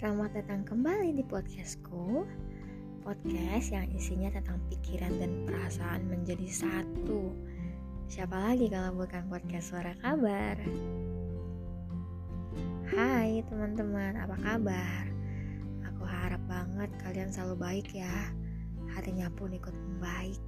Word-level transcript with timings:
Selamat 0.00 0.32
datang 0.32 0.64
kembali 0.64 1.12
di 1.12 1.20
podcastku. 1.28 2.24
Podcast 3.04 3.68
yang 3.68 3.84
isinya 3.92 4.32
tentang 4.32 4.56
pikiran 4.72 5.12
dan 5.20 5.44
perasaan 5.44 6.08
menjadi 6.08 6.48
satu. 6.48 7.36
Siapa 8.08 8.32
lagi 8.32 8.72
kalau 8.72 8.96
bukan 8.96 9.28
podcast 9.28 9.68
suara 9.68 9.92
kabar? 10.00 10.56
Hai 12.88 13.44
teman-teman, 13.44 14.16
apa 14.24 14.40
kabar? 14.40 15.04
Aku 15.92 16.08
harap 16.08 16.40
banget 16.48 16.88
kalian 17.04 17.28
selalu 17.28 17.60
baik 17.60 17.92
ya. 17.92 18.32
Hatinya 18.96 19.28
pun 19.36 19.52
ikut 19.52 19.76
membaik 19.76 20.40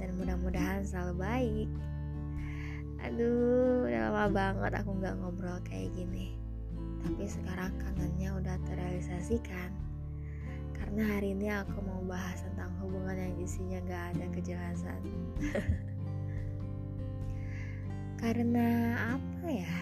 Dan 0.00 0.16
mudah-mudahan 0.16 0.80
selalu 0.88 1.14
baik. 1.20 1.70
Aduh, 3.04 3.84
udah 3.84 4.16
lama 4.16 4.32
banget 4.32 4.72
aku 4.80 4.96
gak 4.96 5.20
ngobrol 5.20 5.60
kayak 5.60 5.92
gini 5.92 6.40
tapi 7.02 7.26
sekarang 7.26 7.74
kangennya 7.82 8.30
udah 8.38 8.56
terrealisasikan. 8.66 9.70
Karena 10.72 11.18
hari 11.18 11.34
ini 11.34 11.50
aku 11.50 11.82
mau 11.82 12.02
bahas 12.06 12.42
tentang 12.46 12.70
hubungan 12.82 13.18
yang 13.18 13.34
isinya 13.42 13.78
gak 13.86 14.04
ada 14.16 14.26
kejelasan. 14.34 15.00
Karena 18.22 18.98
apa 19.18 19.48
ya? 19.50 19.78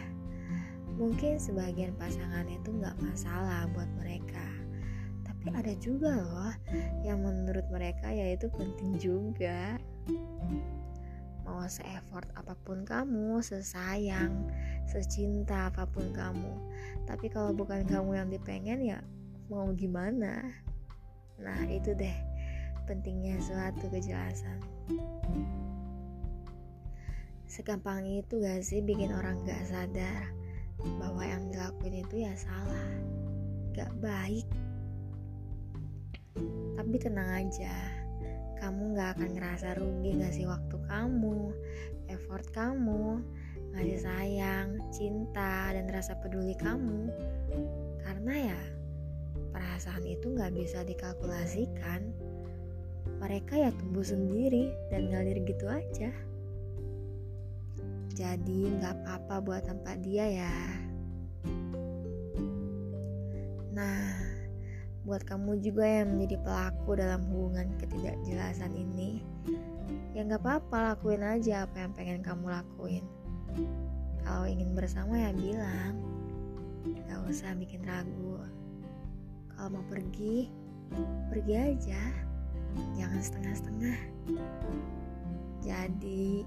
Mungkin 0.97 1.41
sebagian 1.41 1.97
pasangan 1.97 2.49
itu 2.49 2.73
gak 2.81 2.97
masalah 3.01 3.69
buat 3.73 3.89
mereka. 4.01 4.45
Tapi 5.25 5.57
ada 5.57 5.73
juga 5.81 6.21
loh 6.21 6.53
yang 7.05 7.25
menurut 7.25 7.65
mereka 7.73 8.13
yaitu 8.13 8.49
penting 8.53 9.01
juga 9.01 9.81
se-effort 11.71 12.27
apa 12.35 12.59
pun 12.67 12.83
kamu, 12.83 13.39
sesayang, 13.41 14.51
secinta 14.91 15.71
apa 15.71 15.87
pun 15.87 16.11
kamu. 16.11 16.53
Tapi 17.07 17.31
kalau 17.31 17.55
bukan 17.55 17.87
kamu 17.87 18.19
yang 18.19 18.29
dipengen 18.29 18.81
ya 18.83 18.99
mau 19.47 19.71
gimana? 19.71 20.43
Nah, 21.41 21.63
itu 21.71 21.95
deh 21.97 22.15
pentingnya 22.91 23.39
suatu 23.39 23.87
kejelasan. 23.87 24.59
Segampang 27.47 28.03
itu 28.07 28.43
gak 28.43 28.67
sih 28.67 28.83
bikin 28.83 29.15
orang 29.15 29.39
gak 29.47 29.63
sadar 29.71 30.31
bahwa 30.99 31.23
yang 31.23 31.47
dilakuin 31.51 32.03
itu 32.03 32.27
ya 32.27 32.35
salah, 32.35 32.91
gak 33.75 33.91
baik. 34.03 34.47
Tapi 36.75 36.97
tenang 36.99 37.47
aja, 37.47 37.75
kamu 38.61 38.93
gak 38.93 39.17
akan 39.17 39.31
ngerasa 39.41 39.69
rugi 39.81 40.21
ngasih 40.21 40.47
waktu 40.47 40.77
kamu, 40.85 41.51
effort 42.13 42.47
kamu, 42.53 43.25
ngasih 43.73 43.99
sayang, 44.05 44.69
cinta, 44.93 45.73
dan 45.73 45.89
rasa 45.89 46.15
peduli 46.21 46.53
kamu. 46.61 47.09
Karena 48.05 48.53
ya, 48.53 48.61
perasaan 49.51 50.05
itu 50.05 50.37
gak 50.37 50.53
bisa 50.53 50.85
dikalkulasikan. 50.85 52.13
Mereka 53.17 53.57
ya 53.57 53.73
tumbuh 53.81 54.05
sendiri 54.05 54.69
dan 54.93 55.09
ngalir 55.09 55.41
gitu 55.49 55.65
aja. 55.65 56.13
Jadi 58.13 58.77
gak 58.85 59.01
apa-apa 59.01 59.35
buat 59.41 59.65
tempat 59.65 60.05
dia 60.05 60.29
ya. 60.45 60.90
Buat 65.11 65.27
kamu 65.27 65.59
juga 65.59 65.83
yang 65.83 66.15
menjadi 66.15 66.39
pelaku 66.47 66.95
dalam 66.95 67.27
hubungan 67.35 67.67
ketidakjelasan 67.83 68.71
ini. 68.79 69.27
Ya 70.15 70.23
nggak 70.23 70.39
apa-apa 70.47 70.95
lakuin 70.95 71.27
aja 71.27 71.67
apa 71.67 71.83
yang 71.83 71.93
pengen 71.99 72.23
kamu 72.23 72.47
lakuin. 72.47 73.03
Kalau 74.23 74.47
ingin 74.47 74.71
bersama 74.71 75.19
ya 75.19 75.35
bilang. 75.35 75.99
Gak 77.11 77.27
usah 77.27 77.59
bikin 77.59 77.83
ragu. 77.83 78.39
Kalau 79.51 79.75
mau 79.75 79.85
pergi 79.91 80.47
pergi 81.27 81.55
aja. 81.59 82.01
Jangan 82.95 83.19
setengah-setengah. 83.19 83.99
Jadi 85.59 86.47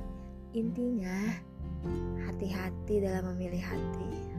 intinya 0.56 1.20
hati-hati 2.32 3.04
dalam 3.04 3.36
memilih 3.36 3.60
hati 3.60 4.33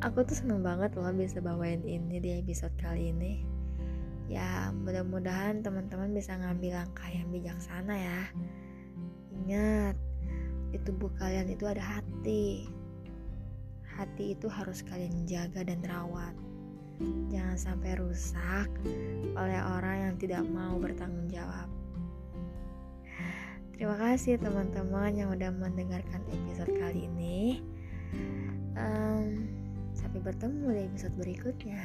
aku 0.00 0.24
tuh 0.24 0.32
seneng 0.32 0.64
banget 0.64 0.96
loh 0.96 1.12
bisa 1.12 1.44
bawain 1.44 1.84
ini 1.84 2.16
di 2.20 2.30
episode 2.40 2.72
kali 2.80 3.12
ini. 3.12 3.44
Ya 4.30 4.72
mudah-mudahan 4.72 5.60
teman-teman 5.60 6.14
bisa 6.16 6.38
ngambil 6.40 6.80
langkah 6.80 7.10
yang 7.10 7.28
bijaksana 7.28 7.94
ya. 7.98 8.22
Ingat 9.36 9.96
di 10.72 10.78
tubuh 10.86 11.10
kalian 11.20 11.52
itu 11.52 11.68
ada 11.68 11.82
hati. 11.82 12.70
Hati 13.90 14.32
itu 14.38 14.46
harus 14.48 14.80
kalian 14.86 15.28
jaga 15.28 15.66
dan 15.66 15.84
rawat. 15.84 16.32
Jangan 17.28 17.58
sampai 17.58 17.96
rusak 18.00 18.68
oleh 19.36 19.60
orang 19.60 19.96
yang 20.08 20.14
tidak 20.16 20.44
mau 20.48 20.80
bertanggung 20.80 21.28
jawab. 21.28 21.68
Terima 23.74 23.96
kasih 23.96 24.36
teman-teman 24.36 25.16
yang 25.16 25.32
udah 25.32 25.48
mendengarkan 25.56 26.20
episode 26.28 26.68
kali 26.76 27.08
ini 27.08 27.49
bertemu 30.30 30.66
di 30.70 30.82
episode 30.86 31.14
berikutnya. 31.18 31.82